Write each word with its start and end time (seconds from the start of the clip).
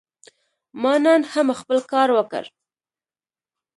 ما 0.81 0.93
نن 1.05 1.21
هم 1.31 1.47
خپل 1.59 1.77
کار 1.91 2.09
وکړ. 2.17 2.43